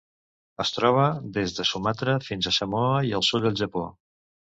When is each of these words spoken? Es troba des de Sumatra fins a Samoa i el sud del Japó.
Es 0.63 0.69
troba 0.77 1.03
des 1.35 1.53
de 1.59 1.65
Sumatra 1.71 2.15
fins 2.29 2.47
a 2.47 2.53
Samoa 2.57 2.97
i 3.11 3.13
el 3.19 3.25
sud 3.29 3.47
del 3.49 3.59
Japó. 3.61 3.85